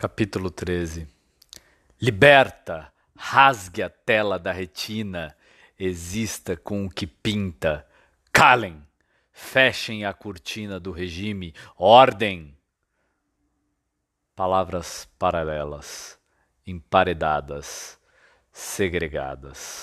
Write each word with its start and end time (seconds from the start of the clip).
Capítulo 0.00 0.50
13 0.50 1.06
Liberta, 2.00 2.90
rasgue 3.14 3.82
a 3.82 3.90
tela 3.90 4.38
da 4.38 4.50
retina, 4.50 5.36
exista 5.78 6.56
com 6.56 6.86
o 6.86 6.90
que 6.90 7.06
pinta. 7.06 7.86
Calem, 8.32 8.82
fechem 9.30 10.06
a 10.06 10.14
cortina 10.14 10.80
do 10.80 10.90
regime, 10.90 11.54
ordem. 11.76 12.56
Palavras 14.34 15.06
paralelas, 15.18 16.18
emparedadas, 16.66 18.00
segregadas. 18.50 19.79